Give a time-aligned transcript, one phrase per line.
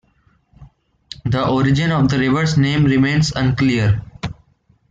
[1.25, 4.01] The origin of the river's name remains unclear.